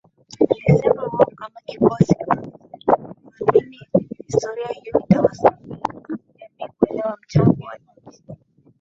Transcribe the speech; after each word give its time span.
Amesema 0.67 1.01
wao 1.03 1.31
kama 1.39 1.59
kikosi 1.65 2.15
Kwanza 2.15 2.53
wanaamini 3.39 3.77
historia 4.27 4.67
hiyo 4.67 4.99
itasaidia 4.99 5.77
jamii 6.09 6.73
kuelewa 6.77 7.17
mchango 7.23 7.65
wa 7.65 7.77
nchi 8.11 8.23